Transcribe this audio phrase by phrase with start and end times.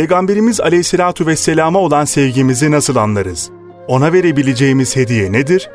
[0.00, 3.50] Peygamberimiz Aleyhisselatu vesselama olan sevgimizi nasıl anlarız?
[3.88, 5.70] Ona verebileceğimiz hediye nedir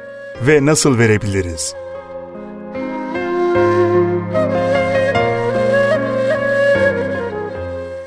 [0.47, 1.76] ve nasıl verebiliriz?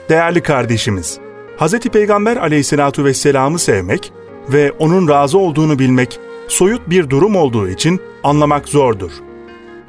[0.09, 1.19] Değerli kardeşimiz,
[1.59, 1.79] Hz.
[1.81, 4.12] Peygamber aleyhissalatu vesselam'ı sevmek
[4.48, 9.11] ve onun razı olduğunu bilmek soyut bir durum olduğu için anlamak zordur.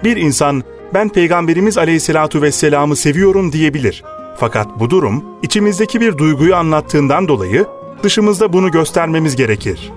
[0.04, 4.04] Bir insan ben Peygamberimiz aleyhissalatu vesselam'ı seviyorum diyebilir.
[4.39, 7.66] Fakat bu durum içimizdeki bir duyguyu anlattığından dolayı
[8.03, 9.91] dışımızda bunu göstermemiz gerekir.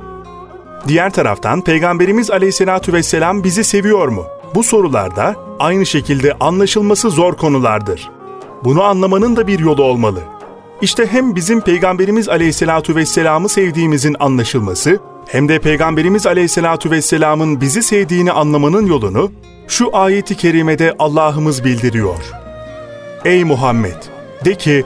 [0.89, 4.25] Diğer taraftan Peygamberimiz aleyhissalatu vesselam bizi seviyor mu?
[4.55, 8.11] Bu sorularda aynı şekilde anlaşılması zor konulardır.
[8.65, 10.21] Bunu anlamanın da bir yolu olmalı.
[10.81, 18.33] İşte hem bizim Peygamberimiz Aleyhisselatu Vesselam'ı sevdiğimizin anlaşılması, hem de Peygamberimiz Aleyhisselatu Vesselam'ın bizi sevdiğini
[18.33, 19.33] anlamanın yolunu
[19.69, 22.33] şu ayeti kerimede Allah'ımız bildiriyor.
[23.25, 24.12] Ey Muhammed!
[24.45, 24.85] De ki,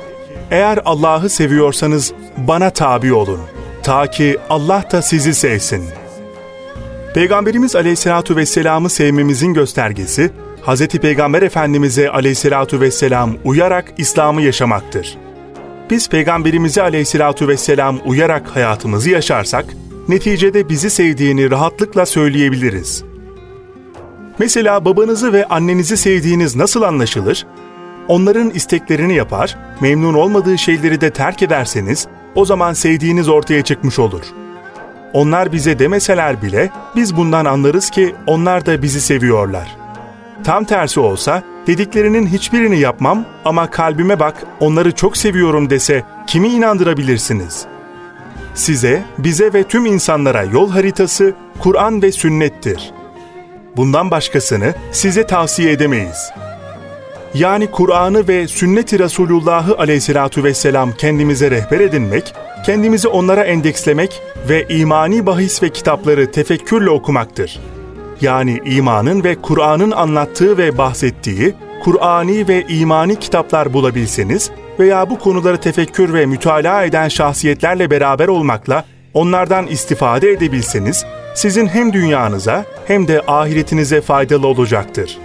[0.51, 3.40] eğer Allah'ı seviyorsanız bana tabi olun.
[3.82, 5.85] Ta ki Allah da sizi sevsin.
[7.15, 10.30] Peygamberimiz Aleyhisselatu Vesselam'ı sevmemizin göstergesi,
[10.66, 10.87] Hz.
[10.87, 15.18] Peygamber Efendimiz'e aleyhissalatu vesselam uyarak İslam'ı yaşamaktır.
[15.91, 19.65] Biz Peygamberimize aleyhissalatu vesselam uyarak hayatımızı yaşarsak,
[20.09, 23.04] neticede bizi sevdiğini rahatlıkla söyleyebiliriz.
[24.38, 27.46] Mesela babanızı ve annenizi sevdiğiniz nasıl anlaşılır?
[28.09, 34.23] Onların isteklerini yapar, memnun olmadığı şeyleri de terk ederseniz, o zaman sevdiğiniz ortaya çıkmış olur.
[35.13, 39.87] Onlar bize demeseler bile biz bundan anlarız ki onlar da bizi seviyorlar.''
[40.45, 47.66] Tam tersi olsa dediklerinin hiçbirini yapmam ama kalbime bak onları çok seviyorum dese kimi inandırabilirsiniz?
[48.54, 52.93] Size, bize ve tüm insanlara yol haritası Kur'an ve sünnettir.
[53.76, 56.30] Bundan başkasını size tavsiye edemeyiz.
[57.38, 62.34] Yani Kur'an'ı ve sünnet-i Resulullah'ı aleyhissalatu vesselam kendimize rehber edinmek,
[62.66, 67.76] kendimizi onlara endekslemek ve imani bahis ve kitapları tefekkürle okumaktır.''
[68.20, 71.54] yani imanın ve Kur'an'ın anlattığı ve bahsettiği
[71.84, 78.84] Kur'ani ve imani kitaplar bulabilseniz veya bu konuları tefekkür ve mütalaa eden şahsiyetlerle beraber olmakla
[79.14, 81.04] onlardan istifade edebilseniz
[81.34, 85.19] sizin hem dünyanıza hem de ahiretinize faydalı olacaktır.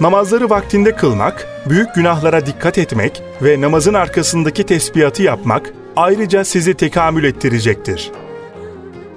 [0.00, 7.24] Namazları vaktinde kılmak, büyük günahlara dikkat etmek ve namazın arkasındaki tesbihatı yapmak ayrıca sizi tekamül
[7.24, 8.24] ettirecektir.''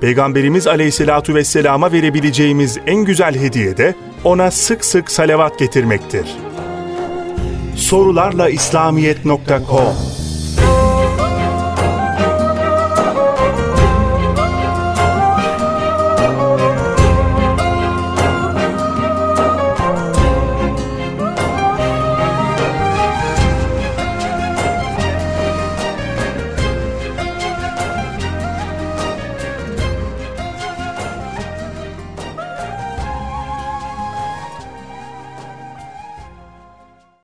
[0.01, 6.27] Peygamberimiz Aleyhisselatu vesselama verebileceğimiz en güzel hediye de ona sık sık salavat getirmektir.
[7.75, 10.06] Sorularla İslamiyet.com